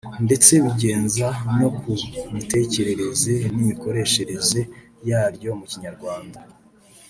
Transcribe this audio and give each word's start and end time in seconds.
ndetse 0.25 0.51
bingeza 0.63 1.27
no 1.57 1.69
ku 1.79 1.91
mitekerereze 2.33 3.33
n’imikoreshereze 3.53 4.59
yaryo 5.09 5.49
mu 5.59 5.65
Kinyarwanda 5.71 6.39